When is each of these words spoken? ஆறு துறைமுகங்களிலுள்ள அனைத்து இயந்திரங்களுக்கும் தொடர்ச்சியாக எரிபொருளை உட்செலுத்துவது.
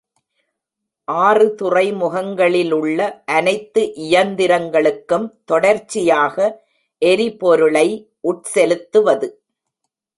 ஆறு 1.07 1.45
துறைமுகங்களிலுள்ள 1.59 2.99
அனைத்து 3.25 3.81
இயந்திரங்களுக்கும் 4.07 5.27
தொடர்ச்சியாக 5.45 6.35
எரிபொருளை 7.01 7.87
உட்செலுத்துவது. 8.23 9.29